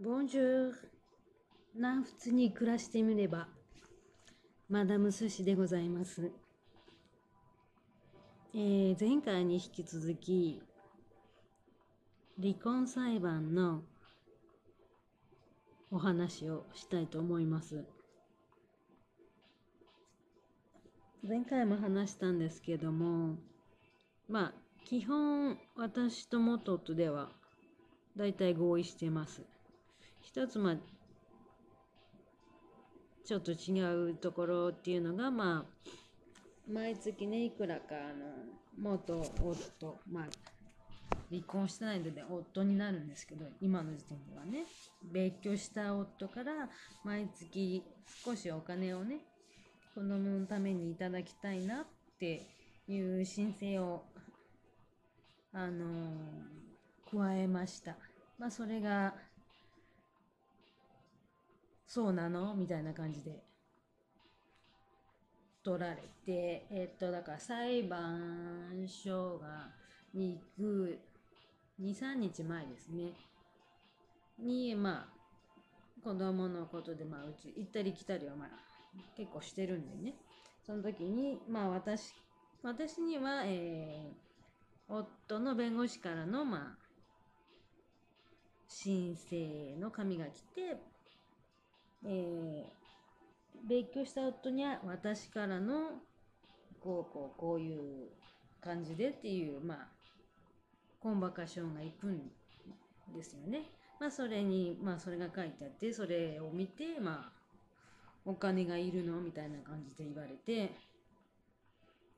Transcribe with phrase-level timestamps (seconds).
[0.00, 0.72] ボンジュー
[1.74, 3.48] 南仏に暮らしてみれば
[4.68, 6.30] マダム寿司でございます、
[8.54, 10.62] えー前回に引き続き
[12.40, 13.82] 離婚裁判の
[15.90, 17.84] お話をしたいと思います。
[21.26, 23.36] 前回も話したんですけども
[24.28, 27.30] まあ基本私と元夫では
[28.16, 29.42] 大体合意してます。
[30.28, 30.76] 一つまあ
[33.24, 35.90] ちょっと違うところっていうのがまあ
[36.70, 38.26] 毎月ねいくらかあの
[38.78, 40.24] 元夫まあ
[41.30, 44.66] 離婚してないので夫になるんですけど今の時点ではね
[45.10, 46.68] 別居した夫から
[47.04, 47.82] 毎月
[48.22, 49.20] 少しお金をね
[49.94, 51.86] 子供のためにいただきたいなっ
[52.20, 52.46] て
[52.86, 54.04] いう申請を
[55.54, 56.12] あの
[57.10, 57.96] 加えました。
[58.38, 59.14] まあそれが
[61.88, 62.54] そうなの？
[62.54, 63.42] みたいな感じで。
[65.64, 69.70] 取られてえっとだから裁判所が
[70.14, 70.98] に行く
[71.80, 73.12] 23日前ですね。
[74.38, 78.48] にまあ子供のことでまあうち行ったり来たりはまあ
[79.16, 80.14] 結構してるんでね。
[80.64, 82.14] その時にまあ私
[82.62, 84.28] 私には、えー
[84.90, 86.78] 夫の弁護士からのまあ
[88.66, 90.76] 申請の紙が来て、
[92.04, 92.78] えー
[93.68, 96.00] 別居した夫には私からの
[96.80, 98.08] こうこうこういう
[98.62, 99.88] 感じでっていうまあ
[101.00, 102.30] コンバカションが行くん
[103.14, 103.62] ですよね。
[104.00, 107.32] まあそれにまあそれが書いてあってそれを見てまあ
[108.24, 110.72] お金がいるのみたいな感じで言われて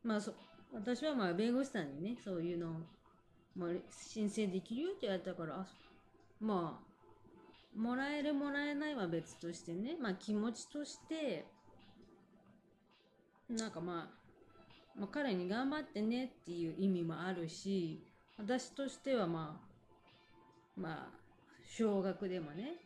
[0.04, 0.34] まあそ
[0.72, 2.72] 私はまあ弁護士さんにねそういうのを、
[3.56, 5.66] まあ、申請できるよって言われたから
[6.40, 6.89] まあ
[7.76, 11.46] もらえるもらえないは別としてねまあ気持ちとして
[13.48, 14.10] なんかま
[14.96, 18.04] あ、まあ、彼に頑張ってねっていう意味もあるし
[18.38, 19.60] 私としてはま
[20.76, 21.20] あまあ
[21.68, 22.76] 少額でもね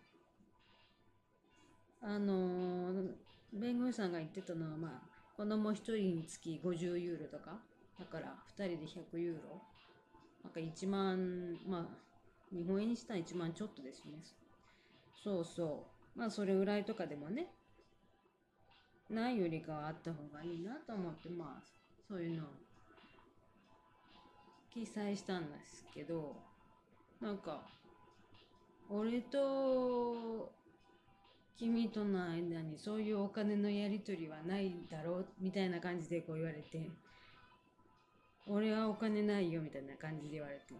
[2.03, 7.59] あのー弁護士さんが言ってたのはまあ子供1人につき50ユーロとか
[7.99, 9.63] だから2人で100ユーロ。
[10.43, 14.19] なんか1万まあ日本円にしたら1万ちょっとですね。
[15.25, 16.19] そうそう。
[16.19, 17.47] まあそれぐらいとかでもね。
[19.09, 21.63] ないよりかはあった方がいいなと思ってまあ
[22.07, 22.47] そういうのを
[24.73, 26.37] 記載したんですけど。
[27.21, 27.63] なんか
[28.91, 30.53] 俺と
[31.57, 36.91] 君との間にそういうお金のやり取りはないだろうみたいな感じでこう言われて。
[38.47, 40.75] 俺はお金ないよみたいな感じで言われて。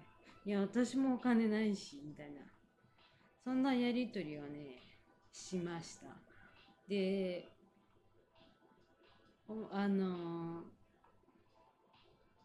[0.45, 2.54] いや私もお金ないしみたいな。
[3.45, 4.79] そんなやり取りをね
[5.31, 6.07] しました。
[6.89, 7.47] で
[9.71, 10.63] あの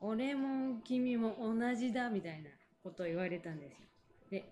[0.01, 2.49] 俺も君も同じだみたいな
[2.83, 3.77] ことを言われたんですよ。
[4.29, 4.51] で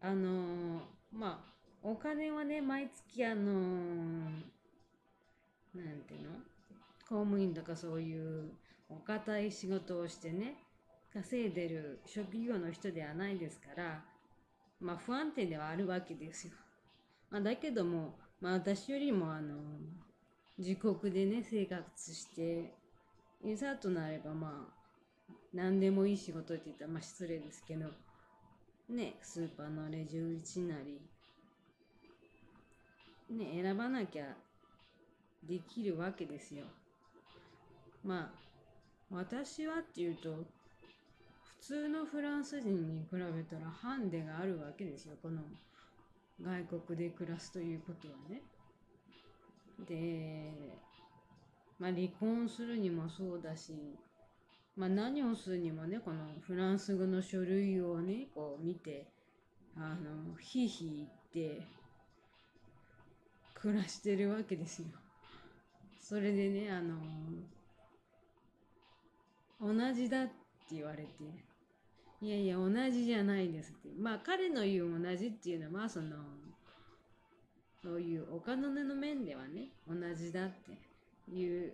[0.00, 0.82] あの
[1.12, 1.50] まあ
[1.82, 3.50] お金はね毎月あのな
[5.82, 6.30] んていうの？
[7.08, 8.52] 公務員とかそういう
[8.88, 10.54] お堅い仕事をしてね
[11.12, 14.04] 稼いでる職業の人ではないですから
[14.80, 16.54] まあ不安定ではあるわけですよ。
[17.30, 19.56] まあ、だけども、まあ、私よりもあの
[20.58, 22.74] 自国でね生活して
[23.42, 27.86] いざとなればまあ何でもいい仕事って言ったらまあ失礼ですけど
[28.88, 31.00] ねスーパーのレジ打ちなり
[33.30, 34.36] ね選ばなきゃ
[35.42, 36.64] できるわけですよ。
[38.04, 38.40] まあ
[39.10, 40.44] 私はっていうと
[41.70, 45.40] 通のフランス人に比べたらハンデがあるわけですよこの
[46.42, 48.42] 外国で暮らすということはね。
[49.88, 50.52] で
[51.78, 53.72] まあ離婚するにもそうだし、
[54.76, 59.06] まあ、何をするにもねこのフランス語の書類をねこう見て
[59.76, 61.62] あのひいひい言って
[63.54, 64.88] 暮らしてるわけですよ。
[66.02, 66.96] それでねあの
[69.60, 70.32] 同じだって
[70.72, 71.49] 言われて
[72.22, 73.88] いやいや同じじゃないですって。
[73.98, 76.16] まあ彼の言う同じっていうのはその
[77.82, 81.72] そういうお金の面ではね同じだっていう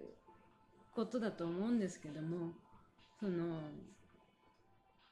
[0.95, 2.53] ことだと思うんですけども
[3.19, 3.59] その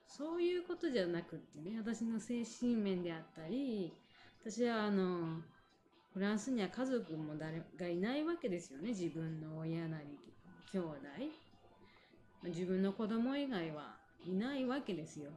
[0.07, 3.93] そういうことじゃなくってね私の精神面であったり
[4.41, 5.41] 私はあの
[6.13, 10.05] フランスには家族も誰がいないわけですよね自分の親なり
[10.73, 10.91] 兄弟。
[12.45, 14.04] 自分の子供以外は。
[14.25, 15.31] いないわけですよ。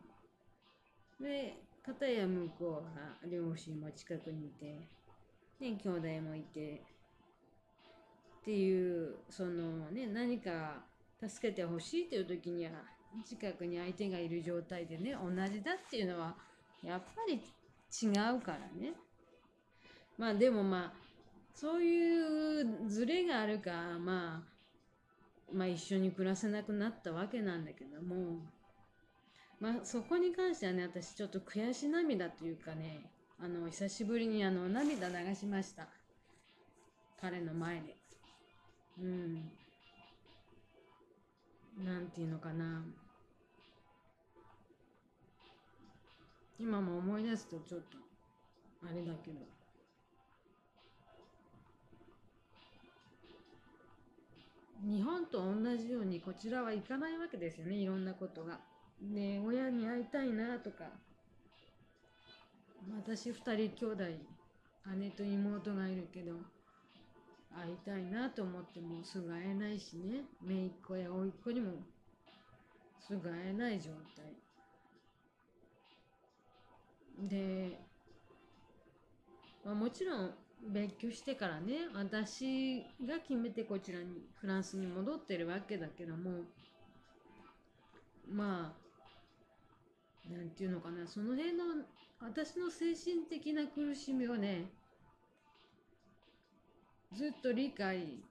[1.19, 4.65] で片や向こうは両親も近くにいて、
[5.59, 6.83] ね、兄弟もいて
[8.41, 10.83] っていうそのね何か
[11.25, 12.71] 助けてほしいという時には
[13.25, 16.35] 近くに相手がいる状態でね同じだっていうのは
[16.83, 18.93] やっぱり違うからね。
[20.17, 20.93] まあでもまあ
[21.53, 24.57] そういうズレがあるかまあ
[25.51, 28.39] まあ一緒に暮らせなくなったわけなんだけども
[29.59, 33.09] まあそこに関してはね私ちょっと悔し涙というかね
[33.39, 35.87] あの久しぶりにあの涙流しました。
[37.21, 37.95] 彼の前で。
[38.99, 39.51] うん。
[41.85, 42.83] なんていうのかな。
[46.59, 47.97] 今も思い出すとちょっと
[48.83, 49.39] あれだけど。
[54.83, 58.59] 日本と同じようにこちらは行かないわけですよねいろんなことが。
[59.01, 60.85] で親に会いたいなとか。
[62.95, 64.03] 私2人兄弟
[64.97, 66.33] 姉と妹がいるけど
[67.53, 70.23] 会いたいなと思ってもすぐ会えないしね。
[70.41, 71.73] 姪っ子や甥っ子にも
[72.99, 74.25] すぐ会えない状態。
[77.27, 77.79] で、
[79.65, 80.33] まあ、もちろん
[80.71, 86.41] 別居してからね私が決めてこちらにフランスに戻ってるわけだけども
[88.29, 88.86] まあ
[90.31, 91.07] なんていうのかな。
[91.07, 91.63] その辺の
[92.19, 94.65] 私の精神的な苦しみをね
[97.13, 98.23] ずっと理解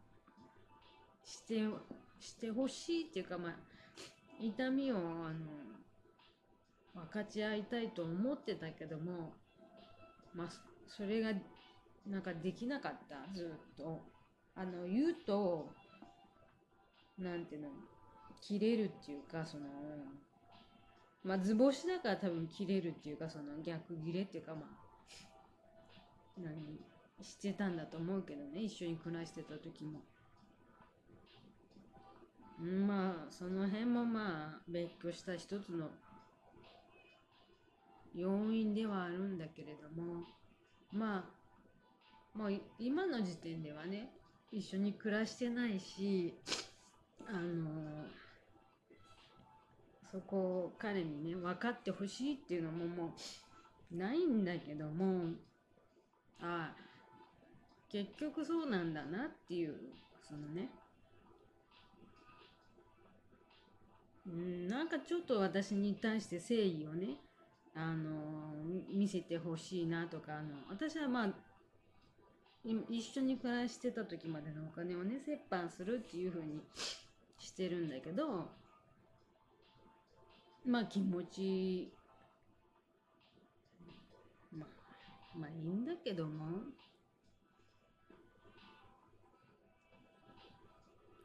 [1.24, 1.62] して
[2.20, 3.52] してほしいっていうかまあ
[4.40, 5.34] 痛みをあの
[6.94, 9.32] 分かち合いたいと思ってたけども
[10.34, 10.48] まあ
[10.88, 11.30] それが
[12.06, 13.34] なんかできなかった。
[13.34, 14.16] ずっと。
[14.58, 15.68] あの言うと
[17.18, 17.68] なんていうの
[18.40, 19.64] 切れるっていうかその
[21.26, 24.86] まあ図星だから多分切れるっていうかその逆切れっていうかまあ
[26.38, 26.78] 何
[27.20, 28.62] してたんだと思うけどね。
[28.62, 30.00] 一緒に暮らしてた時も。
[32.86, 35.90] まあその辺もまあ別居した一つの
[38.14, 40.22] 要因ではあるんだけれども。
[40.92, 41.28] ま
[42.34, 44.10] あもう今の時点ではね
[44.52, 46.34] 一緒に暮らしてないし
[47.26, 48.04] あの
[50.10, 53.14] そこを彼にね分かってほしいっていうのもも
[53.92, 55.30] うないんだけども
[56.40, 56.86] ああ
[57.90, 59.74] 結局そうなんだなっていう
[60.28, 60.68] そのね。
[64.26, 67.16] うんなんかちょっと私に対して誠意をね
[67.76, 68.52] あの
[68.90, 71.28] 見せてほしいなとかあの私はまあ
[72.90, 76.60] 一緒に暮らしてた時までのお金をね折半するっていう風に
[77.38, 78.48] してるんだけど
[80.66, 81.92] まあ気持ち
[84.52, 86.46] まあまあいいんだけども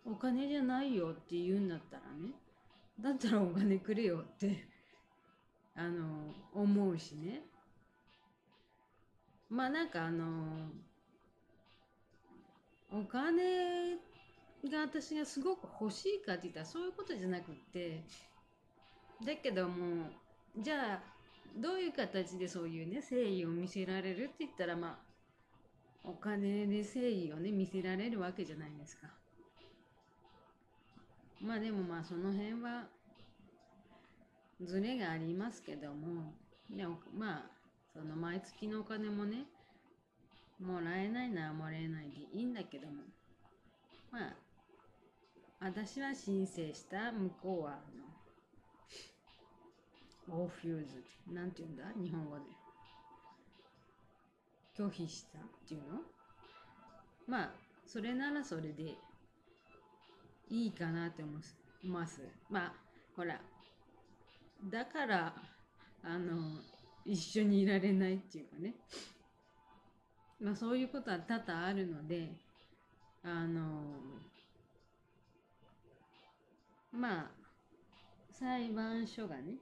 [0.06, 2.34] お金じゃないよって言うんだったらね。
[3.00, 4.66] だったらお金くれよって
[5.76, 7.42] あの思うしね。
[9.50, 10.70] まあなんかあの
[12.92, 13.94] お金
[14.66, 18.04] が私がすごく欲しいかって言ったらそういうことじゃなくって
[19.26, 20.10] だけども
[20.58, 21.00] じゃあ
[21.58, 25.12] どういう形でそういうね誠意を見せられるって言ったらまあ
[26.04, 29.08] お金で誠意をね見せられるわけじゃないですか。
[31.42, 32.88] まあでもまあその辺は
[34.63, 36.34] ズレがありますけども
[36.70, 36.86] で
[37.18, 37.44] まあ
[37.94, 39.46] その毎月のお金もね
[40.60, 42.94] もらえないならもらえないでいいんだけども
[44.12, 44.36] まあ
[45.60, 47.80] 私は申請した向こうは
[50.32, 51.84] あのオフューズなんて言うんだ？
[52.02, 52.44] 日本語で。
[54.78, 56.00] 拒否したっていうの？
[57.28, 57.52] まあ
[57.86, 58.96] それならそれで
[60.50, 61.32] いいかなって思
[61.84, 62.22] います。
[62.50, 62.74] まあ
[63.16, 63.40] ほら
[64.70, 65.34] だから
[66.04, 66.60] あの
[67.06, 68.76] 一緒にいられないっていうかね。
[70.40, 72.30] まあそういうことは多々あるので
[73.24, 73.62] あの
[76.92, 77.32] まあ
[78.32, 79.56] 裁判所がね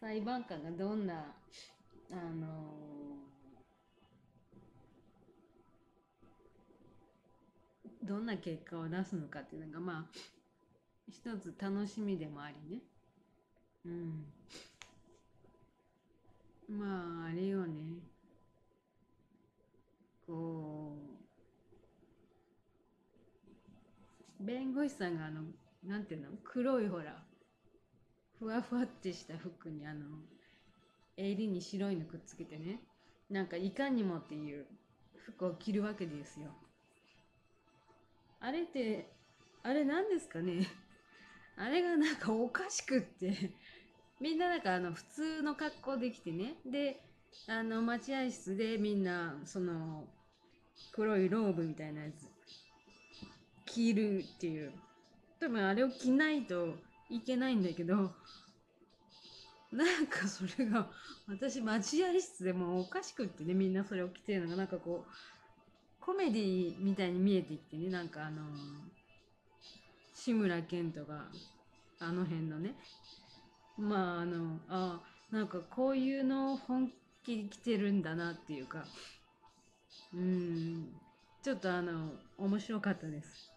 [0.00, 1.14] 裁判官がどんな
[2.10, 2.46] あの
[8.02, 10.18] どんな結果を出すのかっていうのがまあ
[11.08, 12.82] 一つ楽しみでもありね。
[13.84, 14.24] うん。
[16.78, 17.98] まああれよね。
[20.26, 20.96] こ
[24.40, 25.42] う弁護士さんがあの
[25.86, 26.28] なんていうの？
[26.42, 27.22] 黒いほら
[28.40, 30.00] ふわふわってした服にあの
[31.16, 32.80] 襟に白いのくっつけてね
[33.28, 34.66] なんかいかにもっていう
[35.26, 36.48] 服を着るわけですよ。
[38.40, 39.12] あれって
[39.62, 40.66] あれ何ですかね？
[41.56, 43.52] あれがなんかおかしくって。
[44.20, 46.56] みんななんかあの普通の格好できてね。
[46.64, 47.02] で
[47.46, 50.08] あの待合室でみんなその
[50.92, 52.26] 黒いローブみたいなやつ
[53.66, 54.72] 着るっていう。
[55.38, 56.74] 多分あれを着ないと
[57.10, 58.12] いけないんだけど
[59.72, 60.88] なんかそれが
[61.28, 68.42] 私待合室でもおかしくってねみんなそれを着てるのがなんかこうコメディみたいに見えてきてねなんかあの
[70.14, 71.26] 志村けんとか
[72.00, 72.74] あの辺のね。
[73.76, 75.00] まああのあ
[75.30, 76.92] なんかこういうのを本
[77.24, 78.84] 気に着てるんだなっていうか
[80.12, 80.88] うん
[81.42, 83.49] ちょっとあの面白かったです。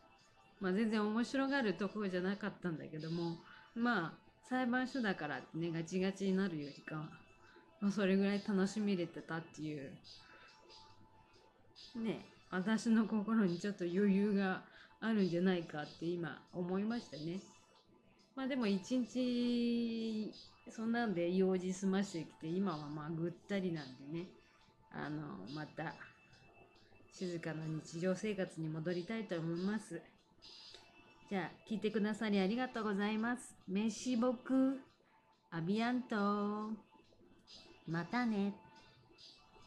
[0.63, 3.35] まあ全然面白がるところじゃなかったんだけども
[3.75, 4.13] まあ
[4.49, 7.01] 裁判所だからってねガチガチになるよりかは、
[7.81, 9.91] まあ、それぐらい楽しみれてたっていう
[11.97, 14.61] ね私の心にちょっと余裕が
[15.01, 17.41] あるんじゃないかって今思いましたね。
[18.33, 20.31] まあでも一日
[20.69, 24.27] そんなんで用事済ましてきて今はまあぐったりなんでね
[24.93, 25.93] あのまた
[27.11, 30.01] 静かな日常生活に戻りたいと思います。
[31.29, 33.55] じゃあ聞いてくださりありがとうございます。
[33.67, 34.79] メシボク
[35.51, 36.71] アビアント。
[37.87, 38.53] またね。